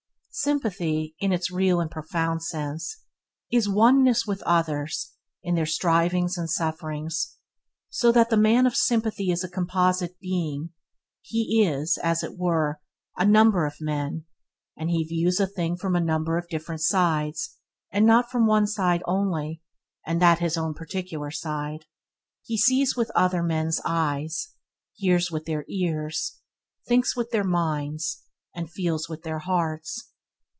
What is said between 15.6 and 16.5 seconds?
from a number of